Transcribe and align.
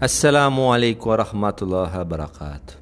Assalamu 0.00 0.72
alaikum 0.72 1.08
wa 1.08 1.16
rahmatullahi 1.16 1.98
wa 1.98 2.04
barakatuh. 2.04 2.76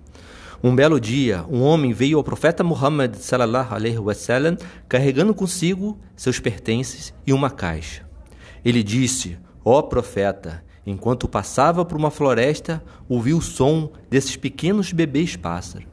Um 0.62 0.77
belo 0.77 1.00
dia, 1.00 1.46
um 1.48 1.62
homem 1.62 1.91
veio 1.91 2.18
ao 2.18 2.23
profeta 2.23 2.62
Muhammad 2.62 3.14
sallallahu 3.14 3.74
alaihi 3.74 3.98
wasallam 3.98 4.59
carregando 4.86 5.32
consigo 5.32 5.98
seus 6.14 6.38
pertences 6.38 7.14
e 7.27 7.32
uma 7.32 7.48
caixa. 7.48 8.06
Ele 8.62 8.82
disse: 8.82 9.38
Ó 9.64 9.79
oh, 9.79 9.82
profeta, 9.84 10.62
enquanto 10.87 11.27
passava 11.27 11.87
por 11.87 11.96
uma 11.96 12.10
floresta, 12.10 12.84
ouvi 13.09 13.33
o 13.33 13.41
som 13.41 13.91
desses 14.10 14.37
pequenos 14.37 14.92
bebês 14.92 15.37
pássaros. 15.37 15.88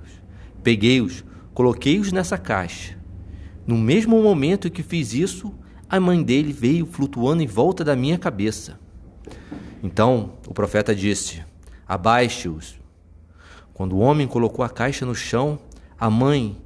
Peguei-os, 0.61 1.23
coloquei-os 1.53 2.11
nessa 2.11 2.37
caixa. 2.37 2.97
No 3.65 3.77
mesmo 3.77 4.21
momento 4.21 4.69
que 4.69 4.83
fiz 4.83 5.13
isso, 5.13 5.53
a 5.89 6.01
mãe 6.01 6.21
dele 6.21 6.51
veio 6.51 6.85
flutuando 6.85 7.41
em 7.41 7.47
volta 7.47 7.81
da 7.81 7.95
minha 7.95 8.17
cabeça. 8.17 8.77
Então 9.83 10.35
o 10.47 10.53
profeta 10.53 10.95
disse: 10.95 11.43
Abaixe-os. 11.85 12.79
Quando 13.73 13.97
o 13.97 13.99
homem 13.99 14.25
colocou 14.25 14.63
a 14.63 14.69
caixa 14.69 15.05
no 15.05 15.13
chão, 15.13 15.59
a 15.99 16.09
mãe 16.09 16.61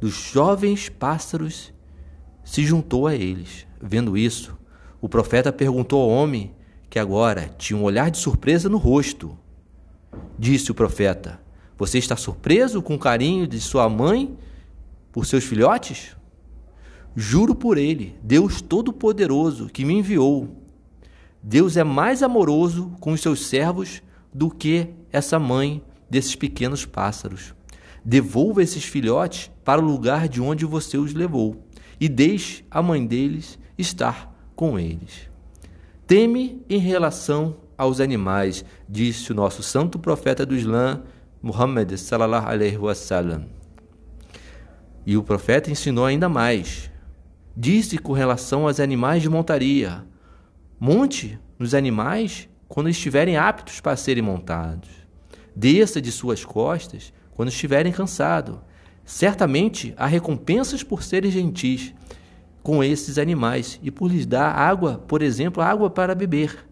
dos 0.00 0.14
jovens 0.14 0.88
pássaros 0.88 1.72
se 2.42 2.64
juntou 2.64 3.06
a 3.06 3.14
eles. 3.14 3.66
Vendo 3.80 4.16
isso, 4.16 4.56
o 5.00 5.08
profeta 5.08 5.52
perguntou 5.52 6.00
ao 6.00 6.08
homem, 6.08 6.54
que 6.88 6.98
agora 6.98 7.50
tinha 7.58 7.78
um 7.78 7.82
olhar 7.82 8.10
de 8.10 8.18
surpresa 8.18 8.68
no 8.68 8.78
rosto. 8.78 9.36
Disse 10.38 10.70
o 10.70 10.74
profeta: 10.74 11.40
Você 11.76 11.98
está 11.98 12.16
surpreso 12.16 12.80
com 12.80 12.94
o 12.94 12.98
carinho 12.98 13.46
de 13.46 13.60
sua 13.60 13.88
mãe 13.88 14.34
por 15.10 15.26
seus 15.26 15.44
filhotes? 15.44 16.16
Juro 17.14 17.54
por 17.54 17.76
ele, 17.76 18.18
Deus 18.22 18.62
Todo-Poderoso, 18.62 19.66
que 19.66 19.84
me 19.84 19.94
enviou. 19.94 20.61
Deus 21.42 21.76
é 21.76 21.82
mais 21.82 22.22
amoroso 22.22 22.92
com 23.00 23.12
os 23.12 23.20
seus 23.20 23.46
servos 23.46 24.00
do 24.32 24.48
que 24.48 24.90
essa 25.10 25.38
mãe 25.38 25.82
desses 26.08 26.36
pequenos 26.36 26.86
pássaros. 26.86 27.54
Devolva 28.04 28.62
esses 28.62 28.84
filhotes 28.84 29.50
para 29.64 29.80
o 29.80 29.84
lugar 29.84 30.28
de 30.28 30.40
onde 30.40 30.64
você 30.64 30.96
os 30.96 31.12
levou 31.12 31.66
e 32.00 32.08
deixe 32.08 32.64
a 32.70 32.80
mãe 32.80 33.04
deles 33.04 33.58
estar 33.76 34.32
com 34.54 34.78
eles. 34.78 35.28
Teme 36.06 36.62
em 36.68 36.78
relação 36.78 37.56
aos 37.76 38.00
animais, 38.00 38.64
disse 38.88 39.32
o 39.32 39.34
nosso 39.34 39.62
santo 39.62 39.98
profeta 39.98 40.46
do 40.46 40.54
Islã, 40.54 41.02
Muhammad 41.42 41.96
sallallahu 41.96 42.48
alaihi 42.48 42.76
wasallam. 42.76 43.46
E 45.04 45.16
o 45.16 45.22
profeta 45.22 45.70
ensinou 45.70 46.04
ainda 46.04 46.28
mais. 46.28 46.90
Disse 47.56 47.98
com 47.98 48.12
relação 48.12 48.66
aos 48.66 48.78
animais 48.78 49.22
de 49.22 49.28
montaria: 49.28 50.04
monte 50.84 51.38
nos 51.60 51.74
animais 51.74 52.48
quando 52.66 52.88
estiverem 52.88 53.36
aptos 53.36 53.80
para 53.80 53.94
serem 53.94 54.20
montados. 54.20 54.90
Desça 55.54 56.02
de 56.02 56.10
suas 56.10 56.44
costas 56.44 57.12
quando 57.30 57.50
estiverem 57.50 57.92
cansados. 57.92 58.58
Certamente 59.04 59.94
há 59.96 60.06
recompensas 60.06 60.82
por 60.82 61.04
serem 61.04 61.30
gentis 61.30 61.94
com 62.64 62.82
esses 62.82 63.16
animais 63.16 63.78
e 63.80 63.92
por 63.92 64.10
lhes 64.10 64.26
dar 64.26 64.50
água, 64.50 64.98
por 65.06 65.22
exemplo, 65.22 65.62
água 65.62 65.88
para 65.88 66.16
beber. 66.16 66.66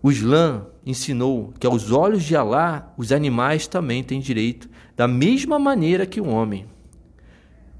O 0.00 0.12
Islã 0.12 0.68
ensinou 0.86 1.52
que 1.58 1.66
aos 1.66 1.90
olhos 1.90 2.22
de 2.22 2.36
Alá 2.36 2.94
os 2.96 3.10
animais 3.10 3.66
também 3.66 4.04
têm 4.04 4.20
direito, 4.20 4.70
da 4.94 5.08
mesma 5.08 5.58
maneira 5.58 6.06
que 6.06 6.20
o 6.20 6.28
homem. 6.28 6.64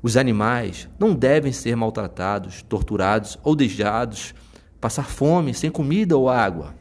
Os 0.04 0.18
animais 0.18 0.86
não 0.98 1.14
devem 1.14 1.50
ser 1.50 1.74
maltratados, 1.74 2.60
torturados 2.60 3.38
ou 3.42 3.56
deixados 3.56 4.34
passar 4.78 5.08
fome, 5.08 5.54
sem 5.54 5.70
comida 5.70 6.14
ou 6.14 6.28
água. 6.28 6.74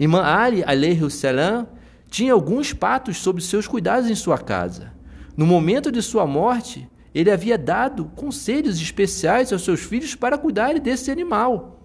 Imã 0.00 0.20
Ali 0.24 0.64
alayhi 0.64 1.08
salam 1.08 1.68
tinha 2.10 2.32
alguns 2.32 2.72
patos 2.72 3.18
sob 3.18 3.40
seus 3.40 3.68
cuidados 3.68 4.10
em 4.10 4.16
sua 4.16 4.36
casa. 4.36 4.92
No 5.36 5.46
momento 5.46 5.92
de 5.92 6.02
sua 6.02 6.26
morte, 6.26 6.90
ele 7.14 7.30
havia 7.30 7.56
dado 7.56 8.06
conselhos 8.16 8.80
especiais 8.80 9.52
aos 9.52 9.62
seus 9.62 9.82
filhos 9.82 10.16
para 10.16 10.36
cuidarem 10.36 10.82
desse 10.82 11.08
animal. 11.08 11.80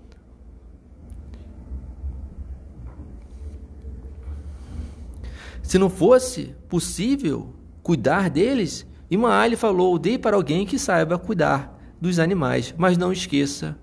Se 5.62 5.78
não 5.78 5.92
fosse 5.92 6.56
possível 6.68 7.54
cuidar 7.84 8.32
deles, 8.32 8.84
Imã 9.12 9.34
Ali 9.34 9.58
falou: 9.58 10.00
dê 10.00 10.18
para 10.18 10.38
alguém 10.38 10.66
que 10.66 10.80
saiba 10.80 11.20
cuidar 11.20 11.78
dos 12.00 12.18
animais, 12.18 12.74
mas 12.78 12.98
não 12.98 13.12
esqueça 13.12 13.78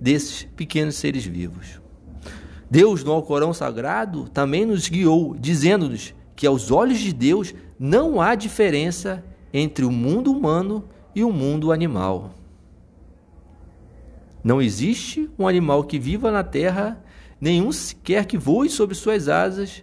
desses 0.00 0.44
pequenos 0.54 0.94
seres 0.94 1.24
vivos. 1.26 1.80
Deus, 2.70 3.02
no 3.02 3.10
Alcorão 3.10 3.52
Sagrado, 3.52 4.28
também 4.28 4.64
nos 4.64 4.88
guiou, 4.88 5.36
dizendo-nos 5.36 6.14
que 6.36 6.46
aos 6.46 6.70
olhos 6.70 7.00
de 7.00 7.12
Deus 7.12 7.52
não 7.78 8.20
há 8.20 8.36
diferença 8.36 9.24
entre 9.52 9.84
o 9.84 9.90
mundo 9.90 10.30
humano 10.30 10.84
e 11.14 11.24
o 11.24 11.32
mundo 11.32 11.72
animal. 11.72 12.30
Não 14.42 14.62
existe 14.62 15.28
um 15.38 15.48
animal 15.48 15.82
que 15.84 15.98
viva 15.98 16.30
na 16.30 16.44
terra, 16.44 17.02
nenhum 17.40 17.72
sequer 17.72 18.26
que 18.26 18.38
voe 18.38 18.68
sobre 18.68 18.94
suas 18.94 19.28
asas, 19.28 19.82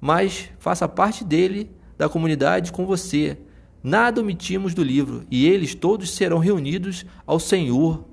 mas 0.00 0.50
faça 0.58 0.88
parte 0.88 1.24
dele, 1.24 1.70
da 1.98 2.08
comunidade 2.08 2.72
com 2.72 2.86
você, 2.86 3.38
Nada 3.82 4.20
omitimos 4.20 4.74
do 4.74 4.82
livro, 4.82 5.24
e 5.30 5.46
eles 5.46 5.74
todos 5.74 6.10
serão 6.10 6.38
reunidos 6.38 7.04
ao 7.26 7.38
Senhor 7.38 8.04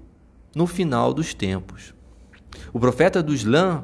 no 0.55 0.67
final 0.67 1.13
dos 1.13 1.33
tempos. 1.33 1.93
O 2.71 2.79
profeta 2.79 3.23
do 3.23 3.33
Islã, 3.33 3.83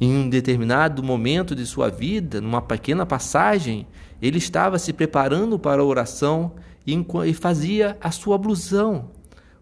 em 0.00 0.14
um 0.14 0.28
determinado 0.28 1.02
momento 1.02 1.54
de 1.54 1.64
sua 1.64 1.88
vida, 1.88 2.40
numa 2.40 2.60
pequena 2.60 3.06
passagem, 3.06 3.86
ele 4.20 4.38
estava 4.38 4.78
se 4.78 4.92
preparando 4.92 5.58
para 5.58 5.80
a 5.80 5.84
oração 5.84 6.52
e 6.86 7.34
fazia 7.34 7.96
a 8.00 8.10
sua 8.10 8.34
ablusão, 8.34 9.10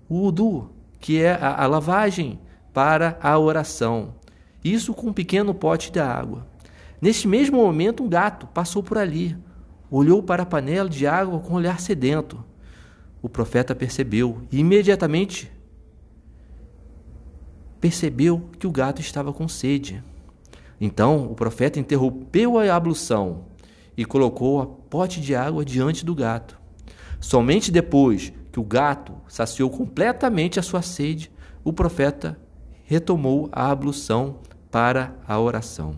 o 0.09 0.27
udu, 0.27 0.71
que 1.01 1.21
é 1.21 1.33
a, 1.33 1.63
a 1.63 1.67
lavagem 1.67 2.39
para 2.73 3.19
a 3.23 3.39
oração. 3.39 4.15
Isso 4.65 4.93
com 4.93 5.09
um 5.09 5.13
pequeno 5.13 5.55
pote 5.55 5.93
de 5.93 6.01
água. 6.01 6.47
Neste 7.01 7.29
mesmo 7.29 7.59
momento, 7.59 8.03
um 8.03 8.09
gato 8.09 8.47
passou 8.49 8.83
por 8.83 8.99
ali 8.99 9.37
olhou 9.91 10.23
para 10.23 10.43
a 10.43 10.47
panela 10.47 10.89
de 10.89 11.07
água 11.07 11.39
com 11.41 11.55
um 11.55 11.57
olhar 11.57 11.81
sedento. 11.81 12.43
O 13.23 13.29
profeta 13.29 13.75
percebeu 13.75 14.43
e 14.51 14.59
imediatamente 14.59 15.51
percebeu 17.81 18.49
que 18.59 18.67
o 18.67 18.71
gato 18.71 19.01
estava 19.01 19.33
com 19.33 19.49
sede. 19.49 20.03
Então 20.81 21.31
o 21.31 21.35
profeta 21.35 21.79
interrompeu 21.79 22.59
a 22.59 22.75
ablução 22.75 23.45
e 23.97 24.05
colocou 24.05 24.61
a 24.61 24.67
pote 24.67 25.21
de 25.21 25.35
água 25.35 25.65
diante 25.65 26.05
do 26.05 26.15
gato. 26.15 26.59
Somente 27.21 27.71
depois 27.71 28.33
que 28.53 28.61
o 28.61 28.65
gato 28.65 29.15
saciou 29.29 29.71
completamente 29.71 30.61
a 30.61 30.63
sua 30.63 30.83
sede, 30.83 31.31
o 31.65 31.73
profeta 31.73 32.39
retomou 32.85 33.49
a 33.51 33.71
ablução 33.71 34.37
para 34.71 35.15
a 35.27 35.39
oração. 35.41 35.97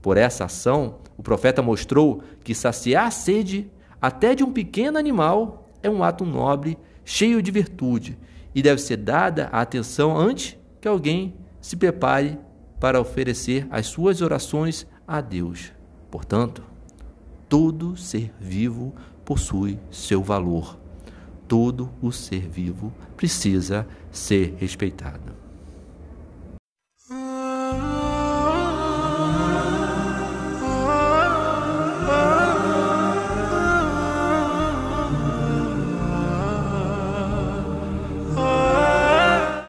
Por 0.00 0.16
essa 0.16 0.44
ação, 0.44 0.96
o 1.16 1.22
profeta 1.22 1.62
mostrou 1.62 2.22
que 2.44 2.54
saciar 2.54 3.06
a 3.06 3.10
sede 3.10 3.70
até 4.00 4.34
de 4.34 4.44
um 4.44 4.52
pequeno 4.52 4.98
animal 4.98 5.68
é 5.82 5.88
um 5.88 6.02
ato 6.02 6.24
nobre, 6.24 6.78
cheio 7.04 7.40
de 7.40 7.50
virtude, 7.50 8.18
e 8.54 8.62
deve 8.62 8.80
ser 8.80 8.96
dada 8.96 9.48
a 9.52 9.60
atenção 9.60 10.16
antes 10.16 10.56
que 10.80 10.88
alguém 10.88 11.34
se 11.60 11.76
prepare 11.76 12.38
para 12.78 13.00
oferecer 13.00 13.66
as 13.70 13.86
suas 13.86 14.20
orações 14.20 14.86
a 15.06 15.20
Deus. 15.20 15.72
Portanto, 16.10 16.62
todo 17.48 17.96
ser 17.96 18.32
vivo 18.38 18.94
possui 19.24 19.78
seu 19.90 20.22
valor. 20.22 20.78
Todo 21.48 21.90
o 22.02 22.10
ser 22.10 22.48
vivo 22.48 22.92
precisa 23.16 23.86
ser 24.10 24.54
respeitado. 24.58 25.45